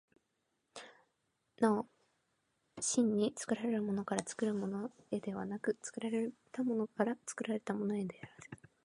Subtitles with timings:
[1.59, 1.85] なお
[2.81, 8.69] 真に作られたものから作るものへではなくて、作られたものから作られたものへである。